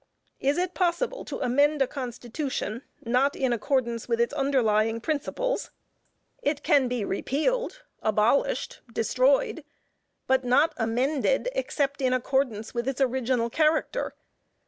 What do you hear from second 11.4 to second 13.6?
except in accordance with its original